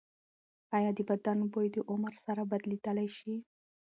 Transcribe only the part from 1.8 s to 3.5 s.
عمر سره بدلیدلی شي؟